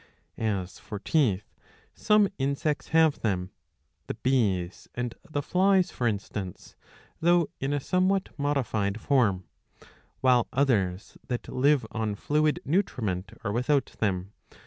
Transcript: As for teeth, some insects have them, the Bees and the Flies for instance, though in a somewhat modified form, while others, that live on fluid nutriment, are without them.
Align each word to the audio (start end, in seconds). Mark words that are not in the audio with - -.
As 0.39 0.79
for 0.79 0.97
teeth, 0.97 1.53
some 1.93 2.27
insects 2.39 2.87
have 2.87 3.19
them, 3.19 3.51
the 4.07 4.15
Bees 4.15 4.87
and 4.95 5.13
the 5.29 5.43
Flies 5.43 5.91
for 5.91 6.07
instance, 6.07 6.75
though 7.19 7.49
in 7.59 7.71
a 7.71 7.79
somewhat 7.79 8.29
modified 8.35 8.99
form, 8.99 9.43
while 10.19 10.47
others, 10.51 11.19
that 11.27 11.47
live 11.49 11.85
on 11.91 12.15
fluid 12.15 12.59
nutriment, 12.65 13.31
are 13.43 13.51
without 13.51 13.93
them. 13.99 14.31